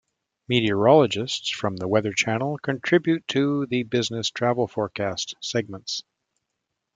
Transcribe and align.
Meteorologists 0.47 1.49
from 1.51 1.77
The 1.77 1.87
Weather 1.87 2.11
Channel 2.11 2.57
contribute 2.57 3.27
to 3.27 3.67
the 3.67 3.83
"Business 3.83 4.31
Travel 4.31 4.65
Forecast" 4.67 5.35
segments. 5.41 6.01